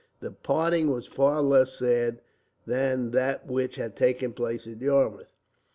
The 0.19 0.31
parting 0.31 0.89
was 0.89 1.05
far 1.05 1.43
less 1.43 1.73
sad 1.73 2.21
than 2.65 3.11
that 3.11 3.45
which 3.45 3.75
had 3.75 3.95
taken 3.95 4.33
place 4.33 4.65
at 4.65 4.81
Yarmouth. 4.81 5.31